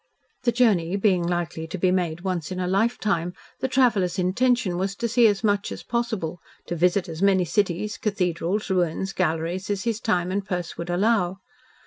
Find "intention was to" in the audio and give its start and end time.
4.17-5.07